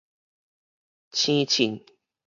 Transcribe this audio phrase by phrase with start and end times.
[1.11, 1.85] 生凊